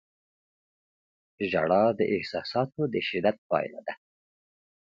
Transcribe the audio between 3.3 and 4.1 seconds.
پایله ده.